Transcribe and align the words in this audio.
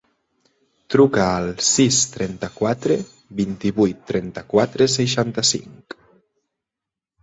Truca 0.95 1.21
al 1.33 1.49
sis, 1.67 1.99
trenta-quatre, 2.15 2.99
vint-i-vuit, 3.43 4.03
trenta-quatre, 4.11 4.93
seixanta-cinc. 4.99 6.01